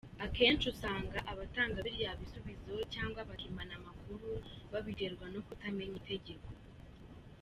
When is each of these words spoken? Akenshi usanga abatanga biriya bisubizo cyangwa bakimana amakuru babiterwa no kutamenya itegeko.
Akenshi 0.25 0.65
usanga 0.73 1.17
abatanga 1.31 1.77
biriya 1.85 2.19
bisubizo 2.21 2.73
cyangwa 2.93 3.27
bakimana 3.29 3.71
amakuru 3.79 4.27
babiterwa 4.71 5.25
no 5.33 5.39
kutamenya 5.47 5.95
itegeko. 6.01 6.49